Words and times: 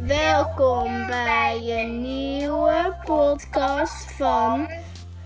Welkom 0.00 1.06
bij 1.06 1.60
een 1.66 2.00
nieuwe 2.02 2.96
podcast 3.04 4.12
van 4.12 4.68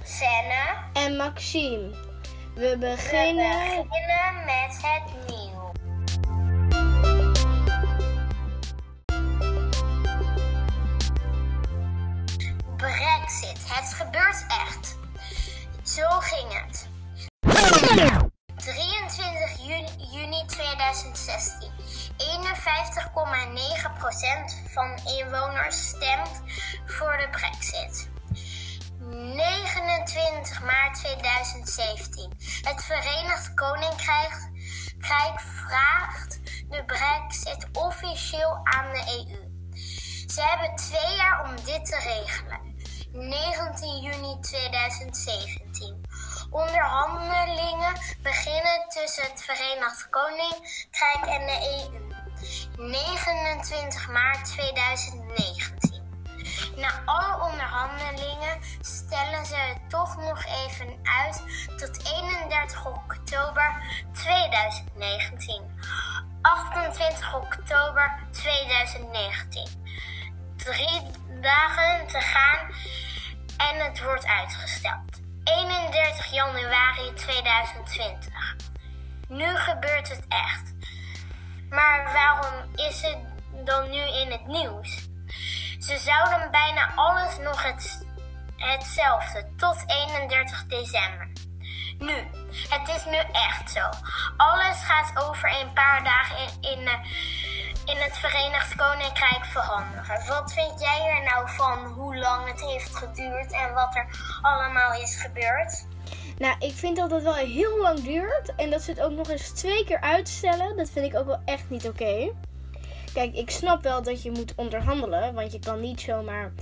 Senne. 0.04 0.74
en 0.92 1.16
Maxime. 1.16 1.90
We 2.54 2.60
We 2.70 2.76
beginnen. 2.78 3.58
beginnen 3.88 4.44
met 4.44 4.78
het 4.82 5.28
nieuws. 5.28 5.54
Brexit. 12.76 13.58
Het 13.68 13.94
gebeurt 13.94 14.44
echt. 14.48 14.96
Zo 15.82 16.02
ging 16.08 16.62
het. 16.62 16.88
23 18.56 19.66
juni, 19.66 19.88
juni 20.12 20.44
2016. 20.46 21.75
51,9% 22.18 24.72
van 24.72 24.98
inwoners 25.18 25.88
stemt 25.88 26.42
voor 26.86 27.16
de 27.16 27.28
Brexit. 27.30 28.08
29 29.00 30.62
maart 30.62 30.94
2017. 30.94 32.32
Het 32.62 32.84
Verenigd 32.84 33.54
Koninkrijk 33.54 34.54
Krijk 35.06 35.40
vraagt 35.40 36.40
de 36.68 36.84
Brexit 36.84 37.66
officieel 37.72 38.60
aan 38.62 38.92
de 38.92 39.26
EU. 39.28 39.50
Ze 40.26 40.42
hebben 40.42 40.76
twee 40.76 41.16
jaar 41.16 41.44
om 41.44 41.56
dit 41.64 41.84
te 41.84 41.98
regelen. 41.98 42.74
19 43.12 44.00
juni 44.00 44.40
2017. 44.40 46.00
Onderhandelingen 46.50 48.00
beginnen 48.22 48.88
tussen 48.88 49.22
het 49.22 49.42
Verenigd 49.42 50.08
Koninkrijk 50.08 51.26
en 51.26 51.46
de 51.46 51.88
EU. 51.92 52.05
29 52.76 54.08
maart 54.08 54.44
2019. 54.44 56.02
Na 56.76 57.02
alle 57.04 57.50
onderhandelingen 57.50 58.58
stellen 58.80 59.46
ze 59.46 59.56
het 59.56 59.90
toch 59.90 60.16
nog 60.16 60.44
even 60.44 60.98
uit 61.02 61.42
tot 61.76 62.12
31 62.14 62.86
oktober 62.86 63.82
2019. 64.12 65.62
28 66.42 67.34
oktober 67.34 68.18
2019. 68.30 69.68
Drie 70.56 71.02
dagen 71.40 72.06
te 72.06 72.20
gaan 72.20 72.70
en 73.56 73.84
het 73.84 74.02
wordt 74.02 74.26
uitgesteld. 74.26 75.20
31 75.44 76.32
januari 76.32 77.14
2020. 77.14 78.56
Nu 79.28 79.56
gebeurt 79.56 80.08
het 80.08 80.24
echt. 80.28 80.75
Maar 81.70 82.12
waarom 82.12 82.74
is 82.74 83.02
het 83.02 83.18
dan 83.64 83.90
nu 83.90 84.00
in 84.00 84.30
het 84.30 84.46
nieuws? 84.46 85.08
Ze 85.78 85.98
zouden 85.98 86.50
bijna 86.50 86.92
alles 86.94 87.38
nog 87.38 87.62
het, 87.62 88.06
hetzelfde 88.56 89.48
tot 89.56 89.84
31 89.86 90.66
december. 90.66 91.28
Nu, 91.98 92.14
het 92.68 92.88
is 92.88 93.04
nu 93.04 93.16
echt 93.32 93.70
zo. 93.70 93.88
Alles 94.36 94.82
gaat 94.82 95.24
over 95.24 95.60
een 95.60 95.72
paar 95.72 96.04
dagen 96.04 96.36
in, 96.38 96.78
in, 96.78 96.86
eh, 96.86 96.94
in 97.84 97.96
het 97.96 98.18
Verenigd 98.18 98.74
Koninkrijk 98.74 99.44
veranderen. 99.44 100.26
Wat 100.26 100.52
vind 100.52 100.80
jij 100.80 101.16
er 101.16 101.22
nou 101.22 101.50
van 101.50 101.84
hoe 101.84 102.16
lang 102.16 102.48
het 102.48 102.60
heeft 102.60 102.96
geduurd 102.96 103.52
en 103.52 103.74
wat 103.74 103.96
er 103.96 104.06
allemaal 104.42 104.92
is 105.00 105.16
gebeurd? 105.16 105.86
Nou, 106.38 106.56
ik 106.58 106.72
vind 106.72 106.96
dat 106.96 107.10
het 107.10 107.22
wel 107.22 107.34
heel 107.34 107.80
lang 107.80 108.00
duurt. 108.00 108.54
En 108.56 108.70
dat 108.70 108.82
ze 108.82 108.90
het 108.90 109.00
ook 109.00 109.12
nog 109.12 109.30
eens 109.30 109.50
twee 109.50 109.84
keer 109.84 110.00
uitstellen. 110.00 110.76
Dat 110.76 110.90
vind 110.90 111.06
ik 111.06 111.14
ook 111.18 111.26
wel 111.26 111.40
echt 111.44 111.70
niet 111.70 111.88
oké. 111.88 112.30
Kijk, 113.12 113.34
ik 113.34 113.50
snap 113.50 113.82
wel 113.82 114.02
dat 114.02 114.22
je 114.22 114.30
moet 114.30 114.52
onderhandelen. 114.56 115.34
Want 115.34 115.52
je 115.52 115.58
kan 115.58 115.80
niet 115.80 116.00
zomaar 116.00 116.52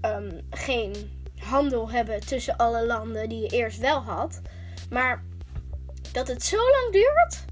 ehm, 0.00 0.40
geen 0.50 1.20
handel 1.38 1.90
hebben 1.90 2.20
tussen 2.20 2.56
alle 2.56 2.86
landen 2.86 3.28
die 3.28 3.40
je 3.40 3.48
eerst 3.48 3.78
wel 3.78 4.02
had. 4.02 4.40
Maar 4.90 5.22
dat 6.12 6.28
het 6.28 6.42
zo 6.44 6.56
lang 6.56 6.92
duurt, 6.92 7.44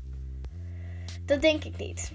dat 1.24 1.40
denk 1.40 1.64
ik 1.64 1.76
niet. 1.76 2.12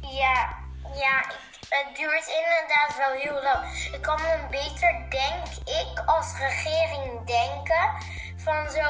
Ja, 0.00 0.54
ja, 0.94 1.24
ik- 1.24 1.53
het 1.74 1.96
duurt 1.96 2.26
inderdaad 2.26 2.96
wel 2.96 3.12
heel 3.12 3.42
lang. 3.42 3.90
Ik 3.92 4.02
kan 4.02 4.20
me 4.22 4.46
beter, 4.50 4.92
denk 5.08 5.46
ik, 5.64 6.02
als 6.06 6.38
regering 6.38 7.26
denken 7.26 7.90
van 8.36 8.70
zo. 8.70 8.88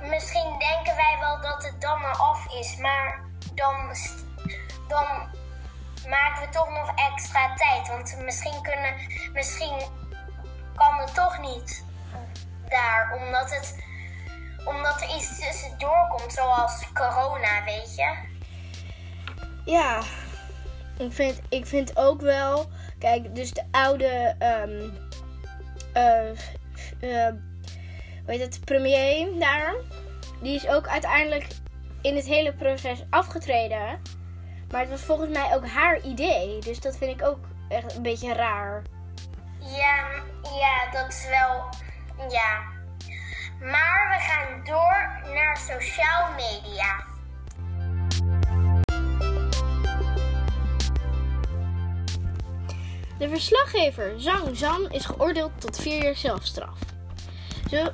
Misschien 0.00 0.58
denken 0.58 0.96
wij 0.96 1.16
wel 1.20 1.40
dat 1.40 1.64
het 1.64 1.80
dan 1.80 2.00
maar 2.00 2.16
af 2.16 2.52
is, 2.52 2.76
maar 2.76 3.20
dan, 3.54 3.96
dan 4.88 5.06
maken 6.08 6.42
we 6.42 6.48
toch 6.48 6.68
nog 6.68 6.92
extra 6.94 7.54
tijd. 7.54 7.88
Want 7.88 8.16
misschien 8.22 8.62
kunnen, 8.62 8.94
misschien 9.32 9.82
kan 10.74 10.98
het 10.98 11.14
toch 11.14 11.38
niet 11.38 11.84
daar, 12.68 13.12
omdat 13.20 13.50
het, 13.50 13.84
omdat 14.64 15.00
er 15.02 15.14
iets 15.16 15.38
tussendoor 15.38 16.06
komt, 16.08 16.32
zoals 16.32 16.92
corona, 16.92 17.64
weet 17.64 17.94
je. 17.94 18.32
Ja, 19.64 20.02
ik 20.98 21.12
vind, 21.12 21.40
ik 21.48 21.66
vind 21.66 21.96
ook 21.96 22.20
wel. 22.20 22.68
Kijk, 22.98 23.34
dus 23.34 23.52
de 23.52 23.62
oude. 23.70 24.34
eh, 27.00 27.26
hoe 28.24 28.32
heet 28.32 28.40
het? 28.40 28.64
Premier 28.64 29.38
daar. 29.38 29.74
Die 30.42 30.54
is 30.54 30.68
ook 30.68 30.88
uiteindelijk 30.88 31.46
in 32.02 32.16
het 32.16 32.26
hele 32.26 32.52
proces 32.54 33.04
afgetreden. 33.10 34.00
Maar 34.70 34.80
het 34.80 34.90
was 34.90 35.00
volgens 35.00 35.30
mij 35.30 35.54
ook 35.54 35.66
haar 35.66 36.00
idee. 36.00 36.58
Dus 36.60 36.80
dat 36.80 36.96
vind 36.96 37.20
ik 37.20 37.26
ook 37.26 37.38
echt 37.68 37.96
een 37.96 38.02
beetje 38.02 38.32
raar. 38.32 38.82
Ja, 39.58 40.06
ja, 40.58 40.90
dat 40.92 41.08
is 41.08 41.26
wel. 41.28 41.68
Ja. 42.30 42.62
Maar 43.60 44.08
we 44.08 44.20
gaan 44.20 44.64
door 44.64 45.32
naar 45.34 45.56
sociaal 45.56 46.30
media. 46.36 47.04
De 53.18 53.28
verslaggever 53.28 54.20
Zhang 54.20 54.56
Zhan 54.56 54.90
is 54.90 55.04
geoordeeld 55.04 55.60
tot 55.60 55.76
vier 55.76 56.02
jaar 56.02 56.16
zelfstraf. 56.16 56.78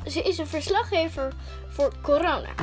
Ze, 0.07 0.23
is 0.23 0.39
een 0.39 0.47
verslaggever 0.47 1.33
voor 1.69 1.93
corona. 2.03 2.55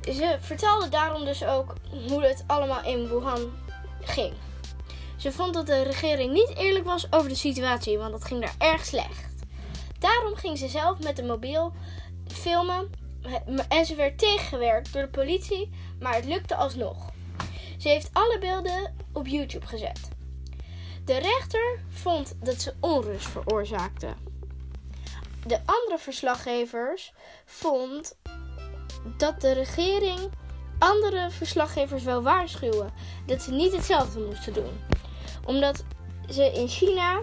Ze 0.00 0.36
vertelde 0.40 0.88
daarom 0.88 1.24
dus 1.24 1.44
ook 1.44 1.74
hoe 2.08 2.24
het 2.24 2.44
allemaal 2.46 2.84
in 2.84 3.08
Wuhan 3.08 3.52
ging. 4.00 4.34
Ze 5.16 5.32
vond 5.32 5.54
dat 5.54 5.66
de 5.66 5.82
regering 5.82 6.32
niet 6.32 6.56
eerlijk 6.56 6.84
was 6.84 7.12
over 7.12 7.28
de 7.28 7.34
situatie, 7.34 7.98
want 7.98 8.12
dat 8.12 8.24
ging 8.24 8.40
daar 8.40 8.70
erg 8.70 8.84
slecht. 8.84 9.34
Daarom 9.98 10.34
ging 10.34 10.58
ze 10.58 10.68
zelf 10.68 10.98
met 11.02 11.16
de 11.16 11.24
mobiel 11.24 11.72
filmen 12.26 12.90
en 13.68 13.86
ze 13.86 13.94
werd 13.94 14.18
tegengewerkt 14.18 14.92
door 14.92 15.02
de 15.02 15.08
politie, 15.08 15.70
maar 16.00 16.14
het 16.14 16.24
lukte 16.24 16.54
alsnog. 16.54 17.10
Ze 17.78 17.88
heeft 17.88 18.10
alle 18.12 18.38
beelden 18.38 18.94
op 19.12 19.26
YouTube 19.26 19.66
gezet. 19.66 20.14
De 21.06 21.18
rechter 21.18 21.80
vond 21.88 22.34
dat 22.42 22.60
ze 22.60 22.74
onrust 22.80 23.28
veroorzaakte. 23.28 24.08
De 25.46 25.60
andere 25.64 25.98
verslaggevers 25.98 27.12
vond 27.44 28.16
dat 29.16 29.40
de 29.40 29.52
regering 29.52 30.18
andere 30.78 31.30
verslaggevers 31.30 32.02
wel 32.02 32.22
waarschuwen 32.22 32.92
dat 33.26 33.42
ze 33.42 33.52
niet 33.52 33.72
hetzelfde 33.72 34.20
moesten 34.20 34.52
doen. 34.52 34.80
Omdat 35.44 35.84
ze 36.28 36.52
in 36.52 36.68
China 36.68 37.22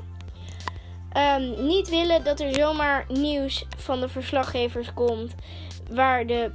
ehm, 1.12 1.66
niet 1.66 1.90
willen 1.90 2.24
dat 2.24 2.40
er 2.40 2.54
zomaar 2.54 3.06
nieuws 3.08 3.66
van 3.78 4.00
de 4.00 4.10
verslaggevers 4.10 4.94
komt 4.94 5.36
waar 5.92 6.28
de 6.28 6.52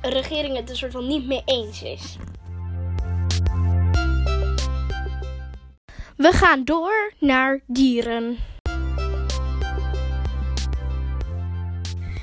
regering 0.00 0.56
het 0.56 0.70
er 0.70 0.76
soort 0.76 0.92
van 0.92 1.06
niet 1.06 1.26
mee 1.26 1.42
eens 1.44 1.82
is. 1.82 2.16
We 6.22 6.32
gaan 6.32 6.64
door 6.64 7.12
naar 7.18 7.60
dieren. 7.66 8.38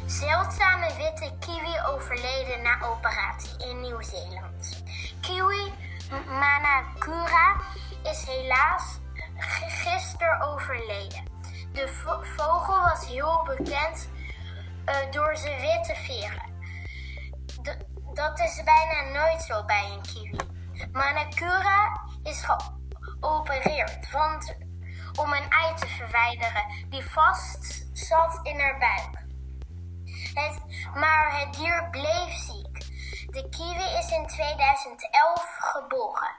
Zeldzame 0.06 0.88
witte 0.98 1.32
kiwi 1.40 1.74
overleden 1.94 2.62
na 2.62 2.82
operatie 2.82 3.70
in 3.70 3.82
Nieuw-Zeeland. 3.82 4.84
Kiwi 5.22 5.72
Manakura 6.28 7.56
is 8.04 8.26
helaas 8.28 8.98
gisteren 9.38 10.42
overleden. 10.42 11.24
De 11.74 11.88
vo- 11.88 12.24
vogel 12.24 12.82
was 12.82 13.08
heel 13.08 13.44
bekend 13.48 14.10
eh, 14.86 14.96
door 15.12 15.38
zijn 15.38 15.62
witte 15.62 15.96
veren. 15.96 16.44
Dat 18.14 18.40
is 18.40 18.62
bijna 18.64 19.20
nooit 19.20 19.42
zo 19.42 19.66
bij 19.66 19.90
een 19.94 20.02
kiwi. 20.02 20.38
Manakura 20.92 22.02
is 22.24 22.44
geopereerd 23.20 24.12
want, 24.12 24.56
om 25.20 25.34
een 25.34 25.50
ei 25.50 25.76
te 25.76 25.88
verwijderen 25.88 26.64
die 26.90 27.04
vast 27.04 27.88
zat 27.94 28.40
in 28.44 28.60
haar 28.60 28.78
buik. 28.80 29.28
Het, 30.34 30.62
maar 30.94 31.40
het 31.40 31.54
dier 31.54 31.88
bleef 31.92 32.34
ziek. 32.34 32.78
De 33.32 33.50
kiwi 33.50 33.98
is 33.98 34.12
in 34.12 34.28
2011 34.28 35.58
geboren. 35.60 36.32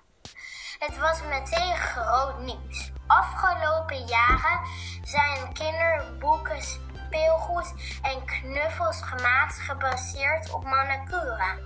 Het 0.79 0.99
was 0.99 1.23
meteen 1.23 1.77
groot 1.77 2.39
nieuws. 2.39 2.93
Afgelopen 3.07 4.07
jaren 4.07 4.61
zijn 5.03 5.53
kinderboeken, 5.53 6.63
speelgoed 6.63 7.75
en 8.03 8.25
knuffels 8.25 9.03
gemaakt 9.03 9.61
gebaseerd 9.61 10.53
op 10.53 10.65
Manakura. 10.65 11.57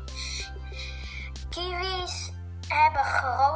Kiwis 1.51 2.33
hebben 2.69 3.05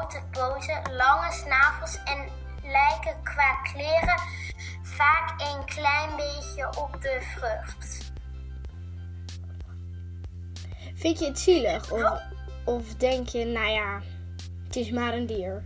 grote 0.09 0.27
poten, 0.31 0.97
lange 0.97 1.33
snavels 1.33 1.99
en 2.05 2.29
lijken 2.63 3.23
qua 3.23 3.55
kleren 3.55 4.21
vaak 4.83 5.41
een 5.41 5.65
klein 5.65 6.17
beetje 6.17 6.67
op 6.67 7.03
de 7.03 7.19
vrucht. 7.21 8.13
Vind 10.95 11.19
je 11.19 11.27
het 11.27 11.39
zielig? 11.39 11.91
Of, 11.91 12.21
of 12.65 12.95
denk 12.95 13.29
je, 13.29 13.45
nou 13.45 13.69
ja, 13.69 14.01
het 14.67 14.77
is 14.77 14.91
maar 14.91 15.13
een 15.13 15.27
dier? 15.27 15.63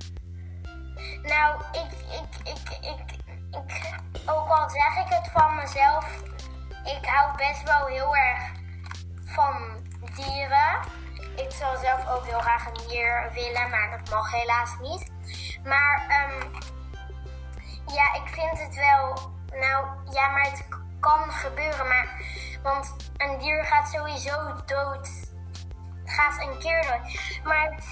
Nou, 1.22 1.62
ik, 1.72 1.92
ik, 1.92 2.52
ik, 2.52 2.78
ik, 2.80 3.10
ik, 3.50 4.30
ook 4.30 4.48
al 4.48 4.70
zeg 4.70 5.06
ik 5.06 5.12
het 5.12 5.28
van 5.32 5.56
mezelf, 5.56 6.22
ik 6.84 7.06
hou 7.06 7.36
best 7.36 7.62
wel 7.62 7.86
heel 7.86 8.16
erg 8.16 8.42
van 9.24 9.80
dieren. 10.14 11.01
Ik 11.36 11.50
zou 11.50 11.78
zelf 11.78 12.08
ook 12.08 12.26
heel 12.26 12.38
graag 12.38 12.66
een 12.66 12.88
dier 12.88 13.30
willen, 13.32 13.70
maar 13.70 13.90
dat 13.90 14.10
mag 14.10 14.30
helaas 14.30 14.76
niet. 14.80 15.10
Maar 15.64 16.26
um, 16.30 16.50
ja, 17.94 18.14
ik 18.14 18.28
vind 18.28 18.58
het 18.62 18.74
wel. 18.74 19.30
Nou 19.60 19.86
ja, 20.10 20.28
maar 20.28 20.50
het 20.50 20.68
kan 21.00 21.30
gebeuren. 21.30 21.88
Maar, 21.88 22.22
want 22.62 22.96
een 23.16 23.38
dier 23.38 23.64
gaat 23.64 23.88
sowieso 23.88 24.54
dood. 24.66 25.30
Gaat 26.04 26.42
een 26.42 26.58
keer 26.58 26.82
dood. 26.82 27.40
Maar 27.44 27.72
ik 27.72 27.82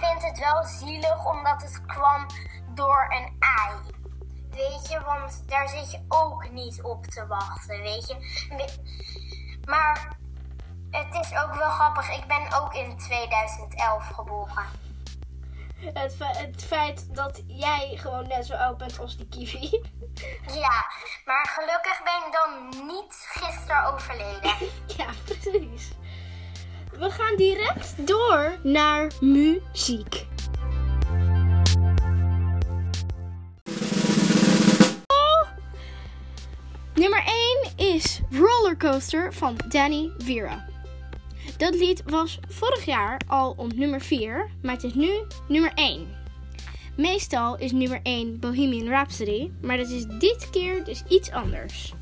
vind 0.00 0.22
het 0.22 0.38
wel 0.38 0.64
zielig 0.64 1.24
omdat 1.24 1.62
het 1.62 1.86
kwam 1.86 2.26
door 2.74 3.06
een 3.08 3.36
ei. 3.38 3.94
Weet 4.50 4.88
je, 4.88 5.00
want 5.00 5.48
daar 5.48 5.68
zit 5.68 5.90
je 5.90 6.04
ook 6.08 6.50
niet 6.50 6.82
op 6.82 7.04
te 7.06 7.26
wachten, 7.26 7.80
weet 7.80 8.08
je. 8.08 8.16
Maar 9.64 10.15
het 10.90 11.14
is 11.24 11.38
ook 11.38 11.54
wel 11.54 11.70
grappig. 11.70 12.16
Ik 12.16 12.26
ben 12.26 12.60
ook 12.60 12.74
in 12.74 12.96
2011 12.96 14.06
geboren. 14.06 14.64
Het, 15.76 16.16
het 16.18 16.64
feit 16.64 17.14
dat 17.14 17.42
jij 17.46 17.92
gewoon 17.96 18.28
net 18.28 18.46
zo 18.46 18.54
oud 18.54 18.78
bent 18.78 18.98
als 18.98 19.16
die 19.16 19.28
kiwi. 19.28 19.70
Ja, 20.46 20.84
maar 21.24 21.48
gelukkig 21.48 22.02
ben 22.04 22.26
ik 22.26 22.32
dan 22.32 22.86
niet 22.86 23.26
gisteren 23.28 23.84
overleden. 23.84 24.54
ja, 24.96 25.06
precies. 25.24 25.90
We 26.92 27.10
gaan 27.10 27.36
direct 27.36 28.06
door 28.06 28.58
naar 28.62 29.10
muziek. 29.20 30.26
Nummer 36.94 37.24
1 37.76 37.92
is 37.94 38.20
Rollercoaster 38.30 39.34
van 39.34 39.56
Danny 39.68 40.10
Vera. 40.18 40.64
Dat 41.56 41.74
lied 41.74 42.02
was 42.06 42.38
vorig 42.48 42.84
jaar 42.84 43.20
al 43.26 43.54
op 43.56 43.72
nummer 43.72 44.00
4, 44.00 44.50
maar 44.62 44.72
het 44.72 44.84
is 44.84 44.94
nu 44.94 45.10
nummer 45.48 45.72
1. 45.74 46.14
Meestal 46.96 47.56
is 47.56 47.72
nummer 47.72 48.00
1 48.02 48.38
Bohemian 48.38 48.88
Rhapsody, 48.88 49.50
maar 49.60 49.76
dat 49.76 49.88
is 49.88 50.06
dit 50.06 50.50
keer 50.50 50.84
dus 50.84 51.02
iets 51.08 51.30
anders. 51.30 51.92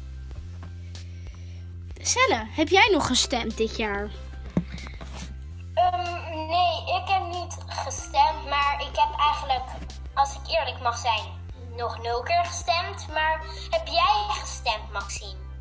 Celle, 2.02 2.46
heb 2.50 2.68
jij 2.68 2.88
nog 2.92 3.06
gestemd 3.06 3.56
dit 3.56 3.76
jaar? 3.76 4.02
Um, 4.02 4.10
nee, 6.46 7.02
ik 7.02 7.08
heb 7.08 7.22
niet 7.26 7.56
gestemd, 7.66 8.44
maar 8.48 8.76
ik 8.78 8.96
heb 8.96 9.18
eigenlijk, 9.18 9.64
als 10.14 10.34
ik 10.34 10.58
eerlijk 10.58 10.82
mag 10.82 10.98
zijn, 10.98 11.24
nog 11.76 12.02
nul 12.02 12.22
keer 12.22 12.44
gestemd. 12.44 13.06
Maar 13.12 13.44
heb 13.70 13.86
jij 13.86 14.24
gestemd, 14.28 14.92
Maxine? 14.92 15.53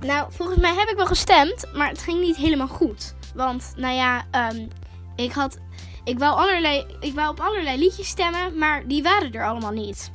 Nou, 0.00 0.32
volgens 0.32 0.58
mij 0.58 0.74
heb 0.74 0.88
ik 0.88 0.96
wel 0.96 1.06
gestemd, 1.06 1.64
maar 1.74 1.88
het 1.88 2.02
ging 2.02 2.20
niet 2.20 2.36
helemaal 2.36 2.68
goed. 2.68 3.14
Want, 3.34 3.72
nou 3.76 3.94
ja, 3.94 4.26
um, 4.50 4.68
ik 5.16 5.32
had. 5.32 5.58
Ik 6.04 6.18
wou, 6.18 6.36
allerlei, 6.36 6.86
ik 7.00 7.14
wou 7.14 7.30
op 7.30 7.40
allerlei 7.40 7.78
liedjes 7.78 8.08
stemmen, 8.08 8.58
maar 8.58 8.86
die 8.86 9.02
waren 9.02 9.32
er 9.32 9.46
allemaal 9.46 9.72
niet. 9.72 10.10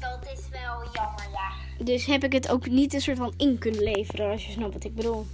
Dat 0.00 0.32
is 0.34 0.48
wel 0.50 0.84
jammer, 0.92 1.28
ja. 1.32 1.84
Dus 1.84 2.06
heb 2.06 2.24
ik 2.24 2.32
het 2.32 2.48
ook 2.48 2.68
niet 2.68 2.94
een 2.94 3.00
soort 3.00 3.18
van 3.18 3.34
in 3.36 3.58
kunnen 3.58 3.82
leveren, 3.82 4.30
als 4.30 4.46
je 4.46 4.52
snapt 4.52 4.72
wat 4.72 4.84
ik 4.84 4.94
bedoel. 4.94 5.26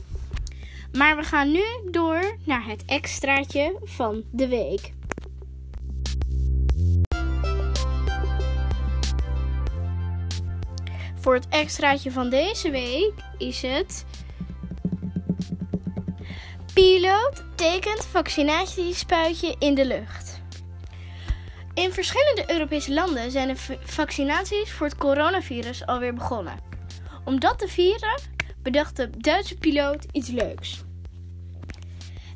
Maar 0.92 1.16
we 1.16 1.22
gaan 1.22 1.52
nu 1.52 1.64
door 1.90 2.36
naar 2.44 2.66
het 2.66 2.84
extraatje 2.84 3.78
van 3.84 4.22
de 4.30 4.48
week. 4.48 4.92
Voor 11.26 11.34
het 11.34 11.48
extraatje 11.48 12.10
van 12.10 12.30
deze 12.30 12.70
week 12.70 13.12
is 13.38 13.62
het. 13.62 14.04
Piloot 16.74 17.44
tekent 17.54 18.04
vaccinatiespuitje 18.04 19.54
in 19.58 19.74
de 19.74 19.86
lucht. 19.86 20.40
In 21.74 21.92
verschillende 21.92 22.44
Europese 22.52 22.92
landen 22.94 23.30
zijn 23.30 23.48
de 23.48 23.78
vaccinaties 23.84 24.72
voor 24.72 24.86
het 24.86 24.96
coronavirus 24.96 25.86
alweer 25.86 26.14
begonnen. 26.14 26.58
Om 27.24 27.40
dat 27.40 27.58
te 27.58 27.68
vieren 27.68 28.20
bedacht 28.62 28.96
de 28.96 29.10
Duitse 29.10 29.58
piloot 29.58 30.06
iets 30.12 30.28
leuks. 30.28 30.84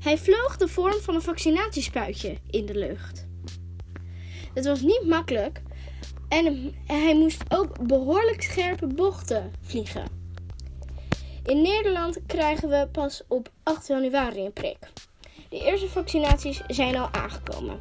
Hij 0.01 0.19
vloog 0.19 0.57
de 0.57 0.69
vorm 0.69 1.01
van 1.01 1.15
een 1.15 1.23
vaccinatiespuitje 1.23 2.37
in 2.51 2.67
de 2.67 2.75
lucht. 2.75 3.29
Het 4.55 4.67
was 4.67 4.81
niet 4.81 5.05
makkelijk, 5.07 5.63
en 6.31 6.75
hij 6.87 7.15
moest 7.15 7.43
ook 7.49 7.87
behoorlijk 7.87 8.43
scherpe 8.43 8.87
bochten 8.87 9.53
vliegen. 9.63 10.05
In 11.45 11.63
Nederland 11.63 12.19
krijgen 12.27 12.69
we 12.69 12.89
pas 12.93 13.23
op 13.29 13.51
8 13.63 13.87
januari 13.87 14.45
een 14.45 14.53
prik. 14.53 14.79
De 15.49 15.65
eerste 15.65 15.89
vaccinaties 15.89 16.63
zijn 16.67 16.97
al 16.97 17.09
aangekomen. 17.13 17.81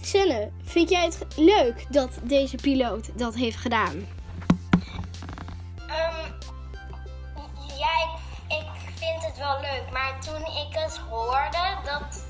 Senne, 0.00 0.50
vind 0.62 0.88
jij 0.90 1.04
het 1.04 1.26
leuk 1.36 1.86
dat 1.92 2.18
deze 2.22 2.56
piloot 2.56 3.18
dat 3.18 3.34
heeft 3.34 3.56
gedaan? 3.56 3.94
Um, 3.94 4.06
ja, 7.78 7.92
ik, 8.04 8.18
ik 8.48 8.68
vind 8.94 9.24
het 9.24 9.38
wel 9.38 9.60
leuk. 9.60 9.90
Maar 9.92 10.20
toen 10.20 10.40
ik 10.40 10.68
het 10.70 10.96
hoorde 10.96 11.76
dat, 11.84 12.24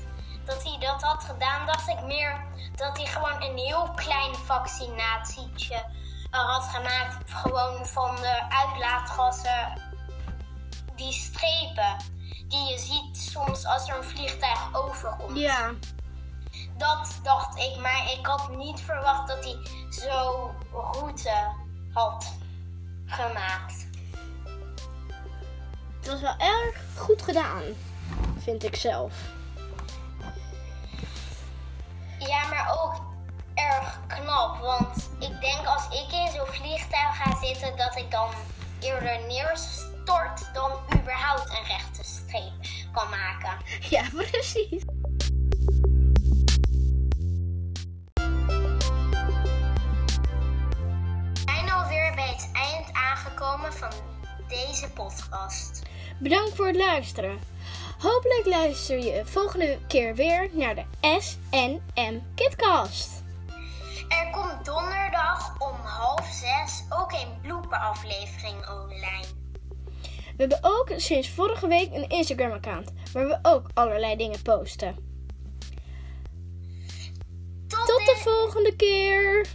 dat 0.45 0.63
hij 0.63 0.77
dat 0.79 1.01
had 1.01 1.23
gedaan, 1.23 1.65
dacht 1.65 1.87
ik 1.87 2.05
meer 2.05 2.45
dat 2.77 2.97
hij 2.97 3.05
gewoon 3.05 3.41
een 3.43 3.57
heel 3.57 3.91
klein 3.95 4.35
vaccinatietje 4.35 5.85
had 6.29 6.63
gemaakt. 6.63 7.31
Gewoon 7.31 7.85
van 7.85 8.15
de 8.15 8.41
uitlaatgassen, 8.49 9.81
die 10.95 11.13
strepen 11.13 11.97
die 12.47 12.69
je 12.69 12.77
ziet 12.77 13.17
soms 13.17 13.65
als 13.65 13.89
er 13.89 13.97
een 13.97 14.03
vliegtuig 14.03 14.75
overkomt. 14.75 15.37
Ja. 15.37 15.71
Dat 16.77 17.19
dacht 17.23 17.57
ik, 17.57 17.77
maar 17.81 18.11
ik 18.17 18.25
had 18.25 18.49
niet 18.49 18.79
verwacht 18.79 19.27
dat 19.27 19.43
hij 19.43 19.57
zo 19.89 20.51
route 20.71 21.53
had 21.93 22.33
gemaakt. 23.05 23.87
Het 25.97 26.07
was 26.07 26.21
wel 26.21 26.37
erg 26.37 26.81
goed 26.95 27.21
gedaan, 27.21 27.63
vind 28.37 28.63
ik 28.63 28.75
zelf. 28.75 29.13
Ja, 32.19 32.47
maar 32.47 32.77
ook 32.81 33.01
erg 33.55 33.99
knap. 34.07 34.57
Want 34.57 35.09
ik 35.19 35.41
denk 35.41 35.65
als 35.65 35.85
ik 35.85 36.11
in 36.11 36.31
zo'n 36.31 36.45
vliegtuig 36.45 37.17
ga 37.17 37.37
zitten, 37.45 37.77
dat 37.77 37.95
ik 37.97 38.11
dan 38.11 38.29
eerder 38.79 39.19
neerstort 39.27 40.53
dan 40.53 40.71
überhaupt 40.99 41.49
een 41.49 41.65
rechte 41.67 42.03
streep 42.03 42.53
kan 42.91 43.09
maken. 43.09 43.57
Ja, 43.89 44.03
precies. 44.13 44.83
We 51.33 51.43
zijn 51.45 51.71
alweer 51.71 52.15
bij 52.15 52.27
het 52.27 52.49
eind 52.53 52.93
aangekomen 52.93 53.73
van 53.73 53.91
deze 54.47 54.89
podcast. 54.89 55.81
Bedankt 56.19 56.55
voor 56.55 56.67
het 56.67 56.75
luisteren. 56.75 57.39
Hopelijk 57.97 58.45
luister 58.45 58.97
je 58.97 59.21
volgende 59.25 59.77
keer 59.87 60.15
weer 60.15 60.49
naar 60.51 60.75
de 60.75 60.83
SNM 61.19 62.21
Kitcast. 62.35 63.23
Er 64.09 64.29
komt 64.31 64.65
donderdag 64.65 65.55
om 65.59 65.75
half 65.83 66.25
zes 66.25 66.83
ook 66.89 67.11
een 67.11 67.41
blooper-aflevering 67.41 68.69
online. 68.69 69.25
We 70.07 70.35
hebben 70.37 70.59
ook 70.61 70.91
sinds 70.95 71.29
vorige 71.29 71.67
week 71.67 71.93
een 71.93 72.09
Instagram-account 72.09 72.93
waar 73.13 73.27
we 73.27 73.39
ook 73.41 73.69
allerlei 73.73 74.15
dingen 74.15 74.41
posten. 74.41 74.95
Tot, 77.67 77.85
Tot 77.85 78.05
de 78.05 78.15
volgende 78.23 78.75
keer! 78.75 79.47